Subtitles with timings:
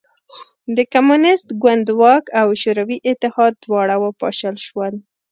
[0.75, 4.93] د کمونېست ګوند واک او شوروي اتحاد دواړه وپاشل شول